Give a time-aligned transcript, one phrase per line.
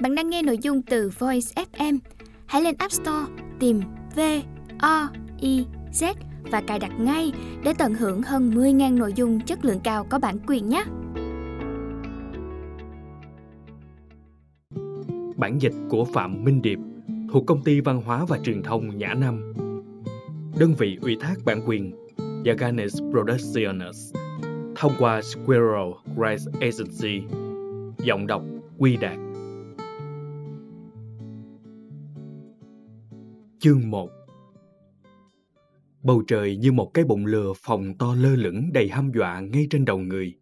[0.00, 1.98] Bạn đang nghe nội dung từ Voice FM.
[2.46, 3.26] Hãy lên App Store,
[3.58, 3.80] tìm
[4.16, 4.20] V
[4.78, 5.08] O
[5.40, 6.14] I Z
[6.50, 7.32] và cài đặt ngay
[7.64, 10.84] để tận hưởng hơn 10.000 nội dung chất lượng cao có bản quyền nhé.
[15.36, 16.78] Bản dịch của Phạm Minh Điệp
[17.32, 19.54] thuộc Công ty Văn hóa và Truyền thông Nhã Nam.
[20.58, 21.92] Đơn vị ủy thác bản quyền
[22.44, 24.14] Yaganes Productions
[24.76, 27.26] thông qua Squirrel Rice Agency.
[27.98, 28.42] Giọng đọc
[28.78, 29.23] Quy Đạt.
[33.64, 34.10] Chương 1
[36.02, 39.66] Bầu trời như một cái bụng lừa phòng to lơ lửng đầy ham dọa ngay
[39.70, 40.34] trên đầu người.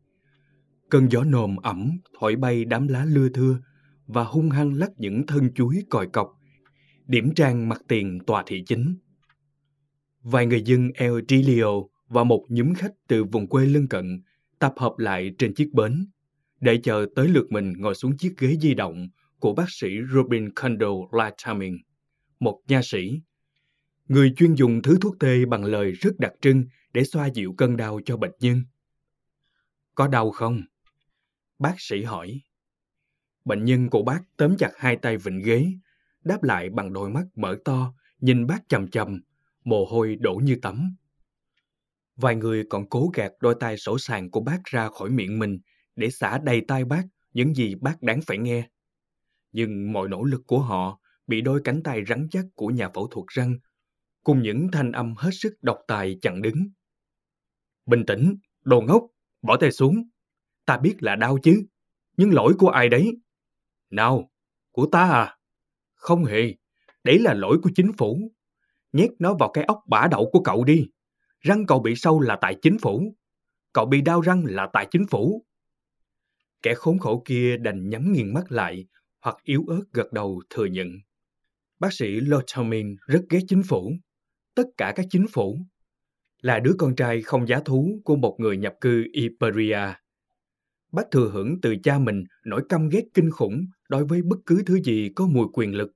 [0.90, 3.58] Cơn gió nồm ẩm thổi bay đám lá lưa thưa
[4.06, 6.28] và hung hăng lắc những thân chuối còi cọc,
[7.06, 8.96] điểm trang mặt tiền tòa thị chính.
[10.22, 11.72] Vài người dân El Trilio
[12.08, 14.22] và một nhóm khách từ vùng quê lân cận
[14.58, 16.06] tập hợp lại trên chiếc bến
[16.60, 19.08] để chờ tới lượt mình ngồi xuống chiếc ghế di động
[19.40, 21.76] của bác sĩ Robin Kendall latamin
[22.42, 23.20] một nha sĩ.
[24.08, 27.76] Người chuyên dùng thứ thuốc tê bằng lời rất đặc trưng để xoa dịu cơn
[27.76, 28.62] đau cho bệnh nhân.
[29.94, 30.62] Có đau không?
[31.58, 32.40] Bác sĩ hỏi.
[33.44, 35.72] Bệnh nhân của bác tóm chặt hai tay vịnh ghế,
[36.24, 39.20] đáp lại bằng đôi mắt mở to, nhìn bác chầm chầm,
[39.64, 40.96] mồ hôi đổ như tắm.
[42.16, 45.58] Vài người còn cố gạt đôi tay sổ sàng của bác ra khỏi miệng mình
[45.96, 48.68] để xả đầy tai bác những gì bác đáng phải nghe.
[49.52, 53.06] Nhưng mọi nỗ lực của họ bị đôi cánh tay rắn chắc của nhà phẫu
[53.06, 53.56] thuật răng
[54.24, 56.68] cùng những thanh âm hết sức độc tài chặn đứng.
[57.86, 59.02] Bình tĩnh, đồ ngốc,
[59.42, 60.02] bỏ tay xuống.
[60.64, 61.62] Ta biết là đau chứ,
[62.16, 63.12] nhưng lỗi của ai đấy?
[63.90, 64.30] Nào,
[64.70, 65.36] của ta à?
[65.94, 66.54] Không hề,
[67.04, 68.32] đấy là lỗi của chính phủ.
[68.92, 70.88] Nhét nó vào cái ốc bả đậu của cậu đi.
[71.40, 73.16] Răng cậu bị sâu là tại chính phủ.
[73.72, 75.46] Cậu bị đau răng là tại chính phủ.
[76.62, 78.86] Kẻ khốn khổ kia đành nhắm nghiền mắt lại
[79.20, 80.88] hoặc yếu ớt gật đầu thừa nhận.
[81.82, 83.92] Bác sĩ Lotamin rất ghét chính phủ.
[84.54, 85.58] Tất cả các chính phủ.
[86.42, 89.94] Là đứa con trai không giá thú của một người nhập cư Iberia.
[90.92, 94.62] Bác thừa hưởng từ cha mình nỗi căm ghét kinh khủng đối với bất cứ
[94.66, 95.92] thứ gì có mùi quyền lực.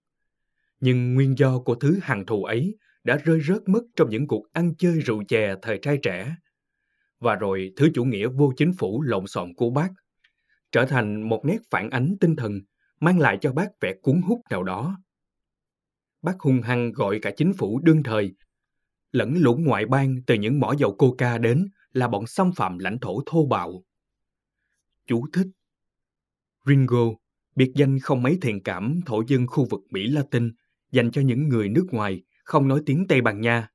[0.81, 4.53] Nhưng nguyên do của thứ hàng thù ấy đã rơi rớt mất trong những cuộc
[4.53, 6.37] ăn chơi rượu chè thời trai trẻ.
[7.21, 9.89] Và rồi thứ chủ nghĩa vô chính phủ lộn xộn của bác
[10.73, 12.61] trở thành một nét phản ánh tinh thần,
[13.01, 14.97] mang lại cho bác vẻ cuốn hút nào đó.
[16.27, 18.35] Bác hung hăng gọi cả chính phủ đương thời
[19.13, 22.99] lẫn lũ ngoại bang từ những mỏ dầu coca đến là bọn xâm phạm lãnh
[22.99, 23.85] thổ thô bạo.
[25.07, 25.47] Chú thích
[26.65, 27.05] Ringo,
[27.55, 30.53] biệt danh không mấy thiện cảm thổ dân khu vực Mỹ Latin
[30.93, 33.69] dành cho những người nước ngoài không nói tiếng Tây Ban Nha,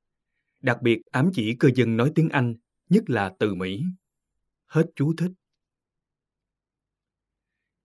[0.60, 2.54] đặc biệt ám chỉ cư dân nói tiếng Anh,
[2.88, 3.82] nhất là từ Mỹ.
[4.66, 5.32] Hết chú thích.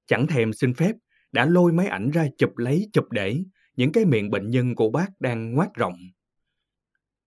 [0.05, 0.91] Chẳng thèm xin phép,
[1.31, 3.43] đã lôi máy ảnh ra chụp lấy chụp để
[3.77, 5.95] những cái miệng bệnh nhân của bác đang ngoác rộng.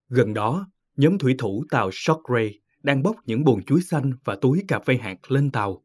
[0.09, 4.63] Gần đó, nhóm thủy thủ tàu Shockray đang bốc những bồn chuối xanh và túi
[4.67, 5.83] cà phê hạt lên tàu.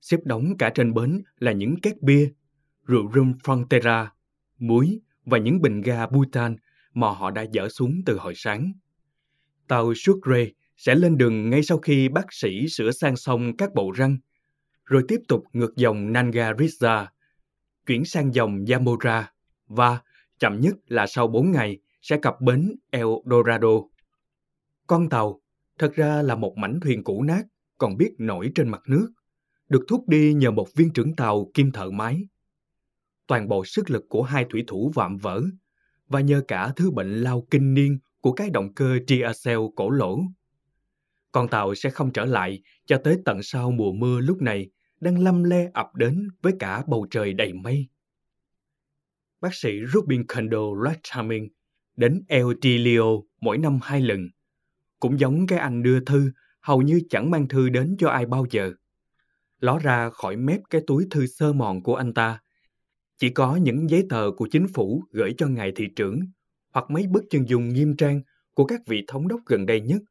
[0.00, 2.30] Xếp đóng cả trên bến là những két bia,
[2.86, 4.06] rượu rum Frontera,
[4.58, 6.56] muối và những bình ga butan
[6.94, 8.72] mà họ đã dỡ xuống từ hồi sáng.
[9.68, 13.90] Tàu Sucre sẽ lên đường ngay sau khi bác sĩ sửa sang xong các bộ
[13.90, 14.18] răng,
[14.84, 17.06] rồi tiếp tục ngược dòng Nanga Rizza,
[17.86, 19.32] chuyển sang dòng Yamora
[19.68, 19.98] và,
[20.38, 23.68] chậm nhất là sau 4 ngày, sẽ cập bến El Dorado.
[24.86, 25.40] Con tàu,
[25.78, 27.42] thật ra là một mảnh thuyền cũ nát,
[27.78, 29.12] còn biết nổi trên mặt nước,
[29.68, 32.22] được thúc đi nhờ một viên trưởng tàu kim thợ máy.
[33.26, 35.42] Toàn bộ sức lực của hai thủy thủ vạm vỡ
[36.08, 40.20] và nhờ cả thứ bệnh lao kinh niên của cái động cơ diesel cổ lỗ.
[41.32, 45.18] Con tàu sẽ không trở lại cho tới tận sau mùa mưa lúc này đang
[45.18, 47.88] lâm le ập đến với cả bầu trời đầy mây.
[49.46, 51.48] Bác sĩ Robin Kendall Lathaming
[51.96, 53.02] đến El Tilio
[53.40, 54.28] mỗi năm hai lần.
[55.00, 58.46] Cũng giống cái anh đưa thư, hầu như chẳng mang thư đến cho ai bao
[58.50, 58.72] giờ.
[59.60, 62.40] Ló ra khỏi mép cái túi thư sơ mòn của anh ta
[63.18, 66.20] chỉ có những giấy tờ của chính phủ gửi cho ngài thị trưởng
[66.72, 68.20] hoặc mấy bức chân dung nghiêm trang
[68.54, 70.02] của các vị thống đốc gần đây nhất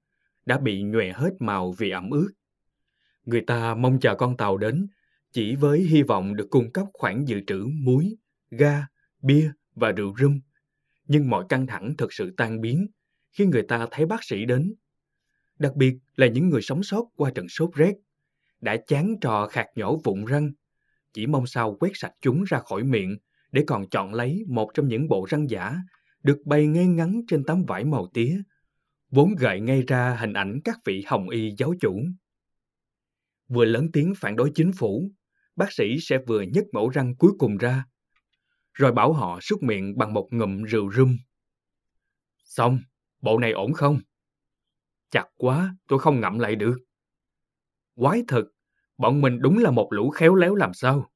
[0.46, 2.30] đã bị nhòe hết màu vì ẩm ướt.
[3.26, 4.88] Người ta mong chờ con tàu đến
[5.32, 8.16] chỉ với hy vọng được cung cấp khoản dự trữ muối,
[8.52, 8.86] ga,
[9.22, 10.40] bia và rượu rum.
[11.08, 12.88] Nhưng mọi căng thẳng thật sự tan biến
[13.32, 14.74] khi người ta thấy bác sĩ đến.
[15.60, 17.94] Đặc biệt là những người sống sót qua trận sốt rét,
[18.62, 20.52] đã chán trò khạc nhổ vụn răng
[21.16, 23.18] chỉ mong sao quét sạch chúng ra khỏi miệng
[23.52, 25.78] để còn chọn lấy một trong những bộ răng giả
[26.24, 28.42] được bày ngay ngắn trên tấm vải màu tía,
[29.10, 32.00] vốn gợi ngay ra hình ảnh các vị hồng y giáo chủ.
[33.48, 35.12] Vừa lớn tiếng phản đối chính phủ,
[35.56, 37.86] bác sĩ sẽ vừa nhấc mẫu răng cuối cùng ra,
[38.76, 41.18] rồi bảo họ súc miệng bằng một ngụm rượu rum.
[42.44, 42.80] Xong,
[43.22, 44.00] bộ này ổn không?
[45.12, 46.78] Chặt quá, tôi không ngậm lại được.
[47.96, 48.44] Quái thật,
[48.98, 51.12] bọn mình đúng là một lũ khéo léo làm sao.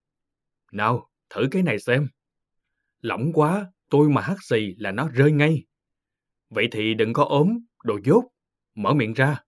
[0.71, 2.07] Nào, thử cái này xem.
[3.01, 5.65] Lỏng quá, tôi mà hắt xì là nó rơi ngay.
[6.49, 8.23] Vậy thì đừng có ốm, đồ dốt,
[8.75, 9.43] mở miệng ra.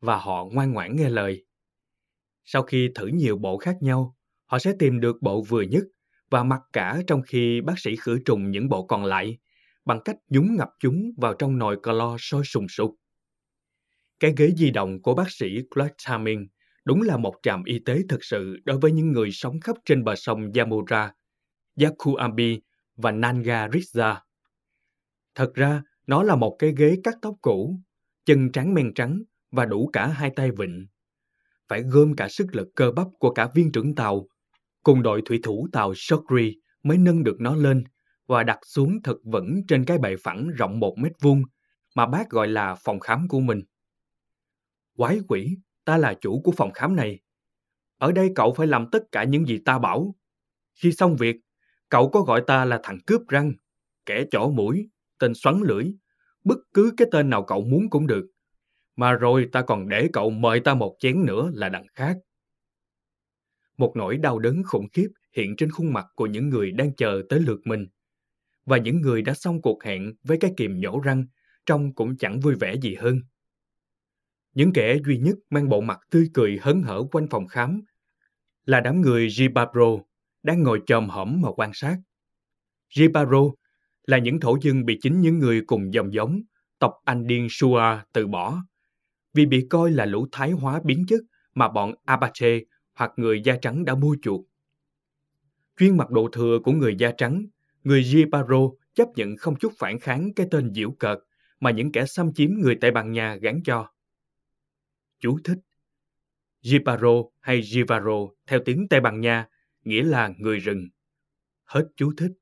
[0.00, 1.46] Và họ ngoan ngoãn nghe lời.
[2.44, 5.84] Sau khi thử nhiều bộ khác nhau, họ sẽ tìm được bộ vừa nhất
[6.30, 9.38] và mặc cả trong khi bác sĩ khử trùng những bộ còn lại
[9.84, 12.94] bằng cách nhúng ngập chúng vào trong nồi clo sôi sùng sục.
[14.20, 16.48] Cái ghế di động của bác sĩ Clark Taming
[16.84, 20.04] đúng là một trạm y tế thực sự đối với những người sống khắp trên
[20.04, 21.12] bờ sông Yamura,
[21.80, 22.60] Yakuambi
[22.96, 24.16] và Nanga Rizza.
[25.34, 27.80] Thật ra, nó là một cái ghế cắt tóc cũ,
[28.24, 30.86] chân trắng men trắng và đủ cả hai tay vịn.
[31.68, 34.28] Phải gom cả sức lực cơ bắp của cả viên trưởng tàu,
[34.82, 37.84] cùng đội thủy thủ tàu Shokri mới nâng được nó lên
[38.26, 41.42] và đặt xuống thật vững trên cái bệ phẳng rộng một mét vuông
[41.94, 43.62] mà bác gọi là phòng khám của mình.
[44.96, 47.20] Quái quỷ, ta là chủ của phòng khám này.
[47.98, 50.14] Ở đây cậu phải làm tất cả những gì ta bảo.
[50.74, 51.36] Khi xong việc,
[51.88, 53.52] cậu có gọi ta là thằng cướp răng,
[54.06, 54.88] kẻ chỏ mũi,
[55.18, 55.92] tên xoắn lưỡi,
[56.44, 58.26] bất cứ cái tên nào cậu muốn cũng được.
[58.96, 62.16] Mà rồi ta còn để cậu mời ta một chén nữa là đằng khác.
[63.78, 67.22] Một nỗi đau đớn khủng khiếp hiện trên khuôn mặt của những người đang chờ
[67.28, 67.86] tới lượt mình.
[68.64, 71.26] Và những người đã xong cuộc hẹn với cái kìm nhổ răng,
[71.66, 73.20] trông cũng chẳng vui vẻ gì hơn.
[74.54, 77.80] Những kẻ duy nhất mang bộ mặt tươi cười hớn hở quanh phòng khám
[78.64, 80.02] là đám người Jibabro
[80.42, 81.96] đang ngồi chòm hổm mà quan sát.
[82.94, 83.54] Jibaro
[84.06, 86.40] là những thổ dân bị chính những người cùng dòng giống,
[86.78, 88.62] tộc anh điên Shua từ bỏ
[89.34, 91.20] vì bị coi là lũ thái hóa biến chất
[91.54, 92.58] mà bọn Apache
[92.98, 94.44] hoặc người da trắng đã mua chuộc.
[95.76, 97.46] Chuyên mặc đồ thừa của người da trắng,
[97.84, 101.18] người Jibaro chấp nhận không chút phản kháng cái tên diễu cợt
[101.60, 103.90] mà những kẻ xâm chiếm người Tây Ban Nha gắn cho.
[105.18, 105.58] Chú thích
[106.62, 109.48] Jibaro hay Jivaro theo tiếng Tây Ban Nha
[109.84, 110.88] nghĩa là người rừng.
[111.64, 112.32] Hết chú thích.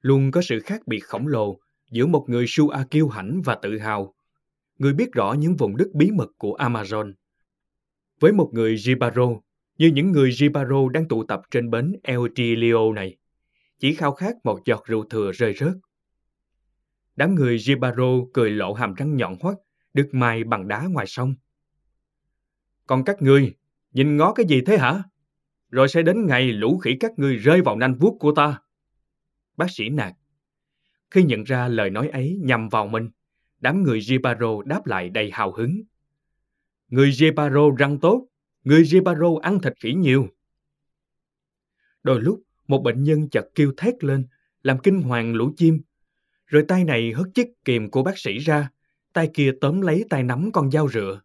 [0.00, 1.60] Luôn có sự khác biệt khổng lồ
[1.90, 4.14] giữa một người Shua kiêu hãnh và tự hào,
[4.78, 7.12] người biết rõ những vùng đất bí mật của Amazon,
[8.20, 9.40] với một người Jibaro
[9.78, 13.16] như những người Jibaro đang tụ tập trên bến El Tilio này,
[13.78, 15.72] chỉ khao khát một giọt rượu thừa rơi rớt.
[17.16, 19.56] Đám người Jibaro cười lộ hàm răng nhọn hoắt,
[19.94, 21.34] được mài bằng đá ngoài sông.
[22.86, 23.54] Còn các ngươi,
[23.92, 25.02] nhìn ngó cái gì thế hả?
[25.70, 28.58] Rồi sẽ đến ngày lũ khỉ các ngươi rơi vào nanh vuốt của ta.
[29.56, 30.12] Bác sĩ nạt.
[31.10, 33.10] Khi nhận ra lời nói ấy nhằm vào mình,
[33.60, 35.82] đám người Jibaro đáp lại đầy hào hứng.
[36.88, 38.26] Người Jeparo răng tốt,
[38.64, 40.28] người Jeparo ăn thịt khỉ nhiều.
[42.02, 44.26] Đôi lúc, một bệnh nhân chợt kêu thét lên,
[44.62, 45.80] làm kinh hoàng lũ chim.
[46.46, 48.70] Rồi tay này hất chiếc kìm của bác sĩ ra,
[49.12, 51.20] tay kia tóm lấy tay nắm con dao rựa.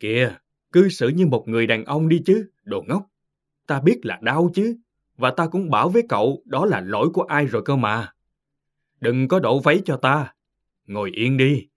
[0.00, 0.36] Kìa,
[0.72, 3.06] cư xử như một người đàn ông đi chứ, đồ ngốc.
[3.66, 4.76] Ta biết là đau chứ,
[5.16, 8.12] và ta cũng bảo với cậu đó là lỗi của ai rồi cơ mà.
[9.00, 10.34] Đừng có đổ váy cho ta.
[10.86, 11.68] Ngồi yên đi,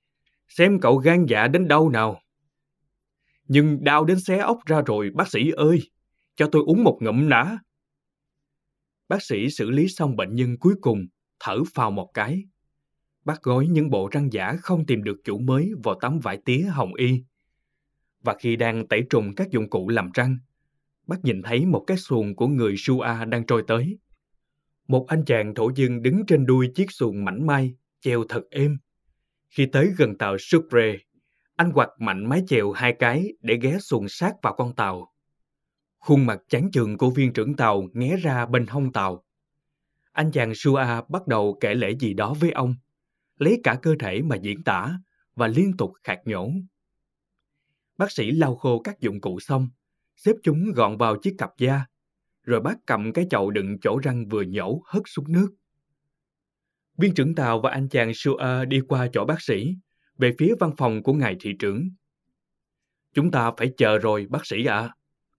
[0.48, 2.22] xem cậu gan dạ đến đâu nào.
[3.50, 5.82] Nhưng đau đến xé ốc ra rồi, bác sĩ ơi,
[6.36, 7.60] cho tôi uống một ngụm đã.
[9.08, 11.06] Bác sĩ xử lý xong bệnh nhân cuối cùng,
[11.40, 12.44] thở phào một cái.
[13.26, 16.62] Bác gói những bộ răng giả không tìm được chủ mới vào tấm vải tía
[16.62, 17.24] hồng y.
[18.22, 20.38] Và khi đang tẩy trùng các dụng cụ làm răng,
[21.08, 24.00] bác nhìn thấy một cái xuồng của người Shua đang trôi tới.
[24.88, 28.78] Một anh chàng thổ dân đứng trên đuôi chiếc xuồng mảnh mai, treo thật êm.
[29.50, 30.98] Khi tới gần tàu Sucre,
[31.60, 35.14] anh quạt mạnh mái chèo hai cái để ghé xuồng sát vào con tàu.
[36.00, 39.26] Khuôn mặt chán chường của viên trưởng tàu nghé ra bên hông tàu.
[40.12, 42.76] Anh chàng Sua bắt đầu kể lễ gì đó với ông,
[43.38, 45.00] lấy cả cơ thể mà diễn tả
[45.36, 46.52] và liên tục khạc nhổ.
[47.98, 49.70] Bác sĩ lau khô các dụng cụ xong,
[50.16, 51.86] xếp chúng gọn vào chiếc cặp da,
[52.44, 55.50] rồi bác cầm cái chậu đựng chỗ răng vừa nhổ hất xuống nước.
[56.98, 59.76] Viên trưởng tàu và anh chàng Sua đi qua chỗ bác sĩ,
[60.20, 61.90] về phía văn phòng của ngài thị trưởng.
[63.14, 64.80] Chúng ta phải chờ rồi, bác sĩ ạ.
[64.80, 64.96] À.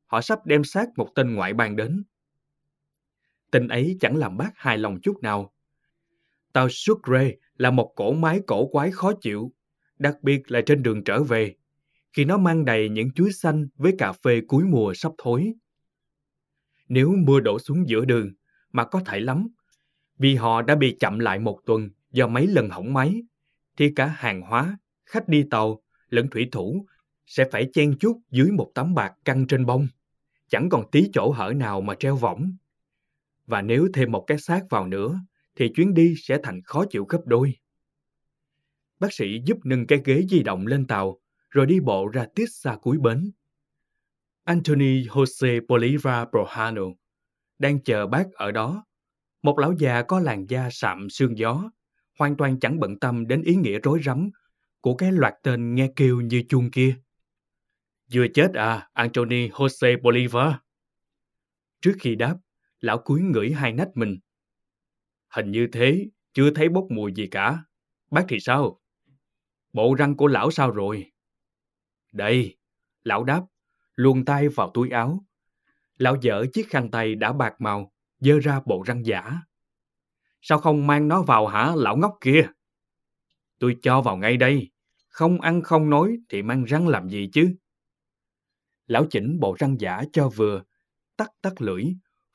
[0.07, 2.05] Họ sắp đem xác một tên ngoại bang đến.
[3.51, 5.55] Tin ấy chẳng làm bác hài lòng chút nào.
[6.53, 9.53] Tàu Sucre là một cổ máy cổ quái khó chịu,
[9.99, 11.55] đặc biệt là trên đường trở về
[12.13, 15.53] khi nó mang đầy những chuối xanh với cà phê cuối mùa sắp thối.
[16.89, 18.33] Nếu mưa đổ xuống giữa đường,
[18.73, 19.49] mà có thể lắm,
[20.19, 23.23] vì họ đã bị chậm lại một tuần do mấy lần hỏng máy,
[23.81, 26.87] thì cả hàng hóa, khách đi tàu, lẫn thủy thủ
[27.27, 29.89] sẽ phải chen chúc dưới một tấm bạc căng trên bông.
[30.49, 32.57] chẳng còn tí chỗ hở nào mà treo võng.
[33.47, 35.21] Và nếu thêm một cái xác vào nữa,
[35.57, 37.57] thì chuyến đi sẽ thành khó chịu gấp đôi.
[38.99, 41.21] Bác sĩ giúp nâng cái ghế di động lên tàu,
[41.51, 43.31] rồi đi bộ ra tiết xa cuối bến.
[44.45, 46.95] Anthony Jose Bolivar Brojano
[47.59, 48.85] đang chờ bác ở đó.
[49.43, 51.71] Một lão già có làn da sạm sương gió,
[52.21, 54.31] hoàn toàn chẳng bận tâm đến ý nghĩa rối rắm
[54.81, 56.97] của cái loạt tên nghe kêu như chuông kia.
[58.12, 60.55] Vừa chết à, Anthony Jose Bolivar?
[61.81, 62.37] Trước khi đáp,
[62.81, 64.19] lão cúi ngửi hai nách mình.
[65.29, 67.65] Hình như thế, chưa thấy bốc mùi gì cả.
[68.11, 68.81] Bác thì sao?
[69.73, 71.12] Bộ răng của lão sao rồi?
[72.12, 72.57] Đây,
[73.03, 73.43] lão đáp,
[73.95, 75.25] luồn tay vào túi áo.
[75.97, 79.41] Lão dở chiếc khăn tay đã bạc màu, dơ ra bộ răng giả.
[80.40, 82.49] Sao không mang nó vào hả, lão ngốc kia?
[83.59, 84.70] Tôi cho vào ngay đây.
[85.09, 87.54] Không ăn không nói thì mang răng làm gì chứ?
[88.87, 90.62] Lão chỉnh bộ răng giả cho vừa,
[91.16, 91.85] tắt tắt lưỡi,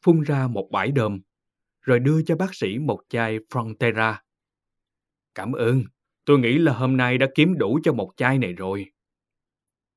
[0.01, 1.21] phun ra một bãi đờm,
[1.81, 4.15] rồi đưa cho bác sĩ một chai Frontera.
[5.35, 5.83] Cảm ơn,
[6.25, 8.85] tôi nghĩ là hôm nay đã kiếm đủ cho một chai này rồi.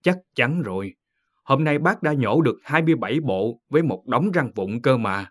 [0.02, 0.94] Chắc chắn rồi,
[1.42, 5.30] hôm nay bác đã nhổ được 27 bộ với một đống răng vụn cơ mà.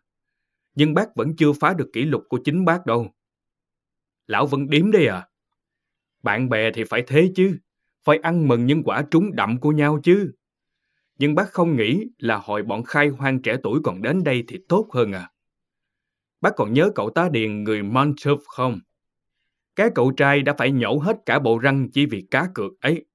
[0.77, 3.11] Nhưng bác vẫn chưa phá được kỷ lục của chính bác đâu.
[4.27, 5.27] Lão vẫn điếm đây à?
[6.23, 7.57] Bạn bè thì phải thế chứ,
[8.03, 10.31] phải ăn mừng những quả trúng đậm của nhau chứ.
[11.17, 14.59] Nhưng bác không nghĩ là hồi bọn khai hoang trẻ tuổi còn đến đây thì
[14.69, 15.31] tốt hơn à.
[16.41, 18.79] Bác còn nhớ cậu tá điền người Montauf không?
[19.75, 23.05] Cái cậu trai đã phải nhổ hết cả bộ răng chỉ vì cá cược ấy.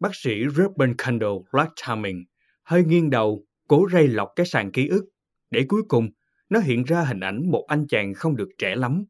[0.00, 2.24] Bác sĩ Ruben Kendall Blackhaming
[2.62, 5.04] hơi nghiêng đầu, cố ray lọc cái sàn ký ức,
[5.50, 6.10] để cuối cùng
[6.52, 9.04] nó hiện ra hình ảnh một anh chàng không được trẻ lắm,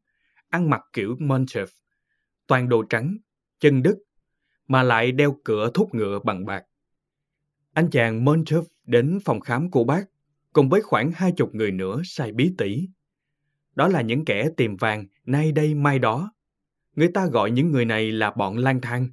[0.49, 1.67] ăn mặc kiểu Montauf,
[2.47, 3.17] toàn đồ trắng,
[3.59, 3.97] chân đứt,
[4.67, 6.63] mà lại đeo cửa thúc ngựa bằng bạc.
[7.73, 10.05] Anh chàng Montauf đến phòng khám của bác,
[10.53, 12.87] cùng với khoảng hai chục người nữa sai bí tỉ.
[13.75, 16.33] Đó là những kẻ tìm vàng nay đây mai đó.
[16.95, 19.07] Người ta gọi những người này là bọn lang thang.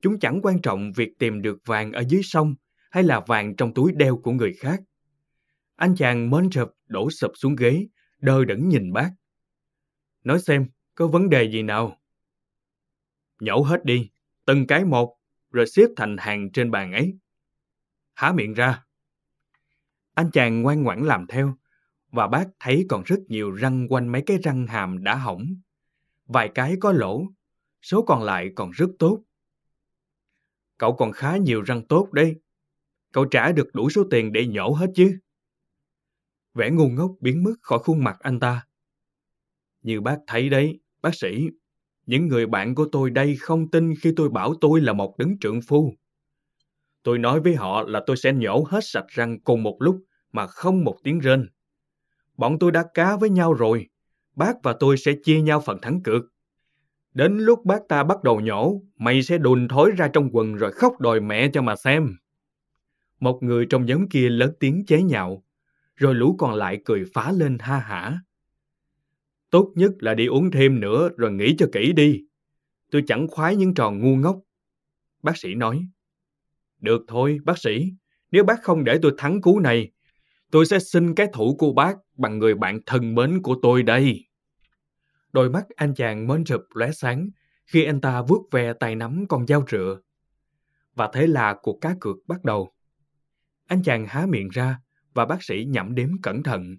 [0.00, 2.54] Chúng chẳng quan trọng việc tìm được vàng ở dưới sông
[2.90, 4.80] hay là vàng trong túi đeo của người khác.
[5.82, 7.86] Anh chàng Montauf đổ sập xuống ghế,
[8.18, 9.10] đơ đẫn nhìn bác.
[10.24, 12.00] Nói xem, có vấn đề gì nào?
[13.40, 14.10] Nhổ hết đi,
[14.44, 15.16] từng cái một,
[15.50, 17.18] rồi xếp thành hàng trên bàn ấy.
[18.14, 18.84] Há miệng ra.
[20.14, 21.56] Anh chàng ngoan ngoãn làm theo,
[22.10, 25.46] và bác thấy còn rất nhiều răng quanh mấy cái răng hàm đã hỏng.
[26.26, 27.26] Vài cái có lỗ,
[27.82, 29.22] số còn lại còn rất tốt.
[30.78, 32.40] Cậu còn khá nhiều răng tốt đấy.
[33.12, 35.18] Cậu trả được đủ số tiền để nhổ hết chứ.
[36.54, 38.66] Vẻ ngu ngốc biến mất khỏi khuôn mặt anh ta.
[39.82, 41.48] Như bác thấy đấy, bác sĩ,
[42.06, 45.38] những người bạn của tôi đây không tin khi tôi bảo tôi là một đấng
[45.38, 45.94] trượng phu.
[47.02, 50.46] Tôi nói với họ là tôi sẽ nhổ hết sạch răng cùng một lúc mà
[50.46, 51.48] không một tiếng rên.
[52.36, 53.88] Bọn tôi đã cá với nhau rồi,
[54.36, 56.22] bác và tôi sẽ chia nhau phần thắng cược.
[57.14, 60.72] Đến lúc bác ta bắt đầu nhổ, mày sẽ đùn thối ra trong quần rồi
[60.72, 62.16] khóc đòi mẹ cho mà xem.
[63.20, 65.44] Một người trong nhóm kia lớn tiếng chế nhạo,
[66.02, 68.20] rồi lũ còn lại cười phá lên ha hả.
[69.50, 72.24] Tốt nhất là đi uống thêm nữa rồi nghĩ cho kỹ đi.
[72.90, 74.40] Tôi chẳng khoái những trò ngu ngốc.
[75.22, 75.86] Bác sĩ nói.
[76.80, 77.92] Được thôi, bác sĩ.
[78.30, 79.90] Nếu bác không để tôi thắng cú này,
[80.50, 84.24] tôi sẽ xin cái thủ của bác bằng người bạn thân mến của tôi đây.
[85.32, 87.28] Đôi mắt anh chàng mến rụp lóe sáng
[87.66, 90.00] khi anh ta vuốt ve tay nắm con dao rựa.
[90.94, 92.72] Và thế là cuộc cá cược bắt đầu.
[93.66, 94.81] Anh chàng há miệng ra
[95.14, 96.76] và bác sĩ nhẩm đếm cẩn thận.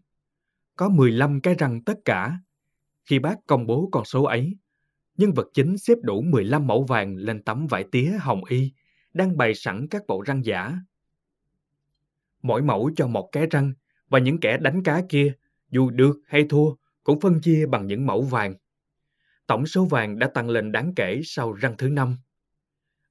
[0.76, 2.40] Có 15 cái răng tất cả.
[3.06, 4.58] Khi bác công bố con số ấy,
[5.18, 8.74] nhân vật chính xếp đủ 15 mẫu vàng lên tấm vải tía hồng y
[9.14, 10.78] đang bày sẵn các bộ răng giả.
[12.42, 13.74] Mỗi mẫu cho một cái răng
[14.10, 15.34] và những kẻ đánh cá kia,
[15.70, 18.56] dù được hay thua, cũng phân chia bằng những mẫu vàng.
[19.48, 22.18] Tổng số vàng đã tăng lên đáng kể sau răng thứ năm.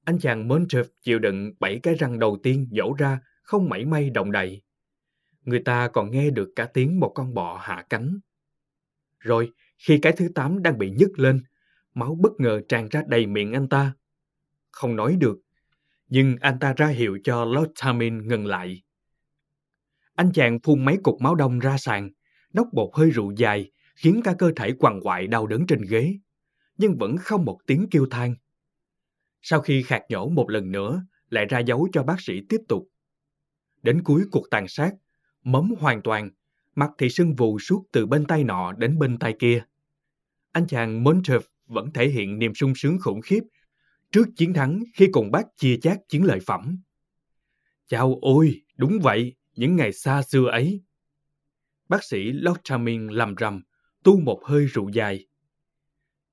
[0.03, 4.09] Anh chàng Montreux chịu đựng bảy cái răng đầu tiên dỗ ra không mảy may
[4.09, 4.61] động đậy.
[5.45, 8.19] Người ta còn nghe được cả tiếng một con bọ hạ cánh.
[9.19, 11.43] Rồi, khi cái thứ tám đang bị nhức lên,
[11.93, 13.93] máu bất ngờ tràn ra đầy miệng anh ta.
[14.71, 15.39] Không nói được,
[16.07, 18.83] nhưng anh ta ra hiệu cho Lord Tamin ngừng lại.
[20.15, 22.09] Anh chàng phun mấy cục máu đông ra sàn,
[22.53, 26.17] nốc bột hơi rượu dài, khiến cả cơ thể quằn quại đau đớn trên ghế,
[26.77, 28.35] nhưng vẫn không một tiếng kêu than.
[29.41, 32.87] Sau khi khạc nhổ một lần nữa, lại ra dấu cho bác sĩ tiếp tục.
[33.81, 34.91] Đến cuối cuộc tàn sát,
[35.43, 36.29] mấm hoàn toàn,
[36.75, 39.63] mặt thì sưng vù suốt từ bên tay nọ đến bên tay kia.
[40.51, 43.41] Anh chàng Montev vẫn thể hiện niềm sung sướng khủng khiếp
[44.11, 46.77] trước chiến thắng khi cùng bác chia chác chiến lợi phẩm.
[47.87, 50.81] Chào ôi, đúng vậy, những ngày xa xưa ấy.
[51.89, 53.61] Bác sĩ Lochamin làm rầm,
[54.03, 55.27] tu một hơi rượu dài.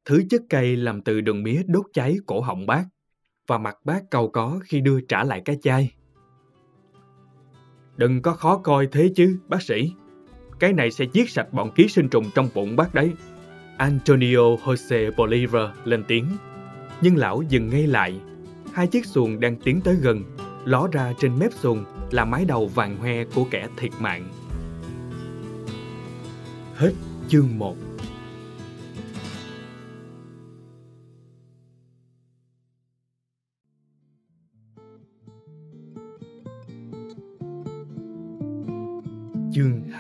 [0.05, 2.85] Thứ chất cây làm từ đường mía đốt cháy cổ họng bác,
[3.47, 5.95] và mặt bác cầu có khi đưa trả lại cái chai.
[8.01, 9.93] Đừng có khó coi thế chứ, bác sĩ.
[10.59, 13.13] Cái này sẽ giết sạch bọn ký sinh trùng trong bụng bác đấy.
[13.77, 16.27] Antonio Jose Bolivar lên tiếng.
[17.03, 18.21] Nhưng lão dừng ngay lại.
[18.73, 20.23] Hai chiếc xuồng đang tiến tới gần,
[20.65, 24.29] ló ra trên mép xuồng là mái đầu vàng hoe của kẻ thiệt mạng.
[26.75, 26.93] Hết
[27.29, 27.77] chương 1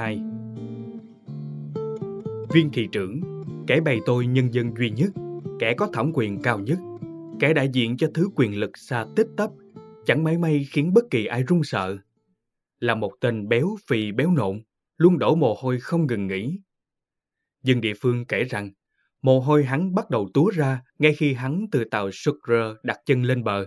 [0.00, 0.20] 2
[2.52, 3.20] Viên thị trưởng,
[3.66, 5.10] kẻ bày tôi nhân dân duy nhất,
[5.58, 6.78] kẻ có thẩm quyền cao nhất,
[7.40, 9.50] kẻ đại diện cho thứ quyền lực xa tích tấp,
[10.06, 11.98] chẳng mấy may khiến bất kỳ ai run sợ.
[12.78, 14.62] Là một tên béo phì béo nộn,
[14.96, 16.60] luôn đổ mồ hôi không ngừng nghỉ.
[17.62, 18.70] Dân địa phương kể rằng,
[19.22, 23.22] mồ hôi hắn bắt đầu túa ra ngay khi hắn từ tàu Sucre đặt chân
[23.22, 23.66] lên bờ.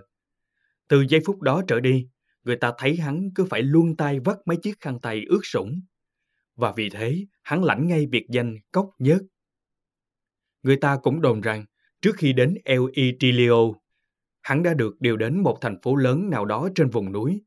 [0.87, 2.07] Từ giây phút đó trở đi,
[2.43, 5.81] người ta thấy hắn cứ phải luôn tay vắt mấy chiếc khăn tay ướt sũng.
[6.55, 9.21] Và vì thế, hắn lãnh ngay biệt danh cốc nhớt.
[10.63, 11.65] Người ta cũng đồn rằng,
[12.01, 13.57] trước khi đến El Itilio,
[14.41, 17.41] hắn đã được điều đến một thành phố lớn nào đó trên vùng núi,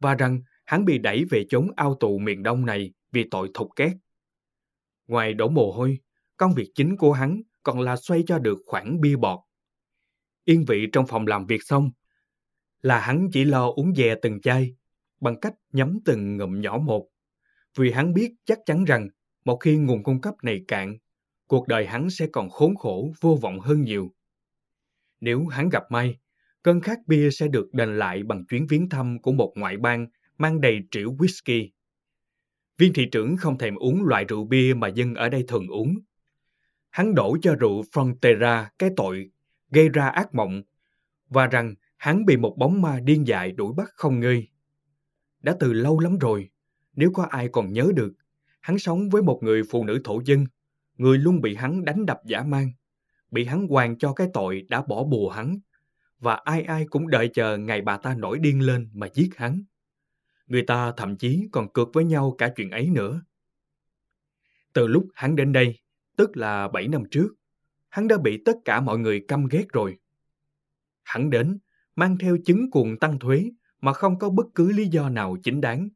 [0.00, 3.68] và rằng hắn bị đẩy về chốn ao tù miền đông này vì tội thục
[3.76, 3.92] két.
[5.06, 5.98] Ngoài đổ mồ hôi,
[6.36, 9.38] công việc chính của hắn còn là xoay cho được khoản bia bọt.
[10.44, 11.90] Yên vị trong phòng làm việc xong,
[12.82, 14.76] là hắn chỉ lo uống dè từng chai,
[15.20, 17.08] bằng cách nhắm từng ngụm nhỏ một.
[17.76, 19.08] Vì hắn biết chắc chắn rằng
[19.44, 20.98] một khi nguồn cung cấp này cạn,
[21.46, 24.12] cuộc đời hắn sẽ còn khốn khổ vô vọng hơn nhiều.
[25.20, 26.18] Nếu hắn gặp may,
[26.62, 30.06] cơn khát bia sẽ được đền lại bằng chuyến viếng thăm của một ngoại bang
[30.38, 31.68] mang đầy triệu whisky.
[32.78, 35.94] Viên thị trưởng không thèm uống loại rượu bia mà dân ở đây thường uống.
[36.90, 39.30] Hắn đổ cho rượu Frontera cái tội
[39.70, 40.62] gây ra ác mộng
[41.28, 44.48] và rằng hắn bị một bóng ma điên dại đuổi bắt không ngơi.
[45.40, 46.50] Đã từ lâu lắm rồi,
[46.96, 48.12] nếu có ai còn nhớ được,
[48.60, 50.46] hắn sống với một người phụ nữ thổ dân,
[50.96, 52.72] người luôn bị hắn đánh đập giả mang,
[53.30, 55.58] bị hắn hoàn cho cái tội đã bỏ bùa hắn,
[56.18, 59.62] và ai ai cũng đợi chờ ngày bà ta nổi điên lên mà giết hắn.
[60.46, 63.22] Người ta thậm chí còn cược với nhau cả chuyện ấy nữa.
[64.72, 65.78] Từ lúc hắn đến đây,
[66.16, 67.34] tức là 7 năm trước,
[67.88, 69.98] hắn đã bị tất cả mọi người căm ghét rồi.
[71.02, 71.58] Hắn đến,
[71.96, 75.60] mang theo chứng cuồng tăng thuế mà không có bất cứ lý do nào chính
[75.60, 75.88] đáng.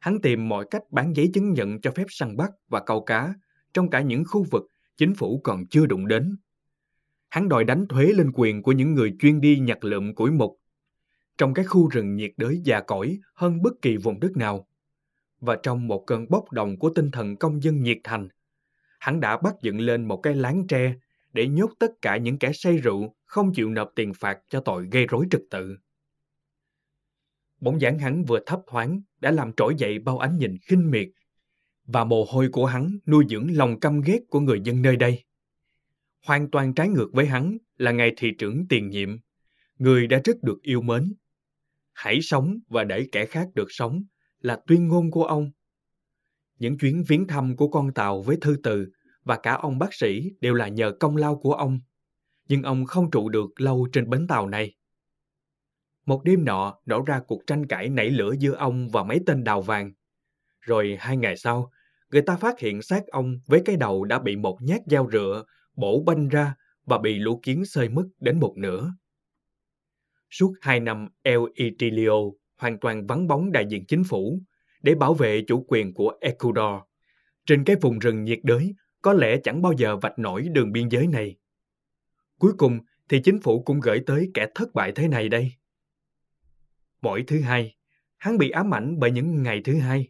[0.00, 3.34] Hắn tìm mọi cách bán giấy chứng nhận cho phép săn bắt và câu cá
[3.74, 6.36] trong cả những khu vực chính phủ còn chưa đụng đến.
[7.28, 10.60] Hắn đòi đánh thuế lên quyền của những người chuyên đi nhặt lượm củi mục
[11.40, 14.66] trong cái khu rừng nhiệt đới già cỗi hơn bất kỳ vùng đất nào.
[15.40, 18.28] Và trong một cơn bốc đồng của tinh thần công dân nhiệt thành,
[18.98, 20.94] hắn đã bắt dựng lên một cái láng tre
[21.32, 24.88] để nhốt tất cả những kẻ say rượu không chịu nộp tiền phạt cho tội
[24.92, 25.76] gây rối trật tự.
[27.60, 31.08] Bóng dáng hắn vừa thấp thoáng đã làm trỗi dậy bao ánh nhìn khinh miệt
[31.92, 35.24] và mồ hôi của hắn nuôi dưỡng lòng căm ghét của người dân nơi đây.
[36.26, 39.16] Hoàn toàn trái ngược với hắn là ngài thị trưởng tiền nhiệm,
[39.78, 41.14] người đã rất được yêu mến.
[41.92, 44.04] Hãy sống và để kẻ khác được sống
[44.40, 45.50] là tuyên ngôn của ông.
[46.58, 48.86] Những chuyến viếng thăm của con tàu với thư từ
[49.24, 51.78] và cả ông bác sĩ đều là nhờ công lao của ông.
[52.48, 54.74] Nhưng ông không trụ được lâu trên bến tàu này.
[56.10, 59.44] Một đêm nọ nổ ra cuộc tranh cãi nảy lửa giữa ông và mấy tên
[59.44, 59.92] đào vàng.
[60.60, 61.70] Rồi hai ngày sau,
[62.10, 65.44] người ta phát hiện xác ông với cái đầu đã bị một nhát dao rựa
[65.76, 68.94] bổ banh ra và bị lũ kiến xơi mất đến một nửa.
[70.30, 72.16] Suốt hai năm El Itilio
[72.56, 74.40] hoàn toàn vắng bóng đại diện chính phủ
[74.82, 76.82] để bảo vệ chủ quyền của Ecuador.
[77.46, 80.88] Trên cái vùng rừng nhiệt đới có lẽ chẳng bao giờ vạch nổi đường biên
[80.88, 81.36] giới này.
[82.38, 85.52] Cuối cùng thì chính phủ cũng gửi tới kẻ thất bại thế này đây.
[87.02, 87.76] Mỗi thứ hai,
[88.18, 90.08] hắn bị ám ảnh bởi những ngày thứ hai.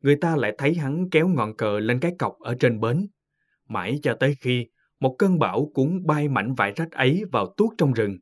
[0.00, 3.06] Người ta lại thấy hắn kéo ngọn cờ lên cái cọc ở trên bến,
[3.68, 4.66] mãi cho tới khi
[5.00, 8.18] một cơn bão cuốn bay mảnh vải rách ấy vào tuốt trong rừng,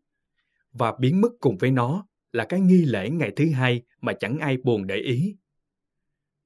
[0.72, 4.38] và biến mất cùng với nó là cái nghi lễ ngày thứ hai mà chẳng
[4.38, 5.36] ai buồn để ý.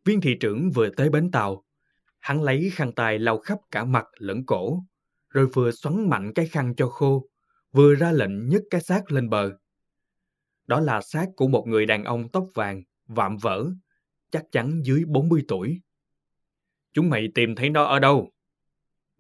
[0.05, 1.65] Viên thị trưởng vừa tới bến tàu,
[2.21, 4.83] hắn lấy khăn tay lau khắp cả mặt lẫn cổ,
[5.31, 7.29] rồi vừa xoắn mạnh cái khăn cho khô,
[7.73, 9.59] vừa ra lệnh nhấc cái xác lên bờ.
[10.69, 13.71] Đó là xác của một người đàn ông tóc vàng, vạm vỡ,
[14.31, 15.81] chắc chắn dưới 40 tuổi.
[16.93, 18.33] Chúng mày tìm thấy nó ở đâu?